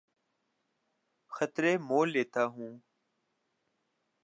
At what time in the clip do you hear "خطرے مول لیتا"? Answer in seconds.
1.31-2.43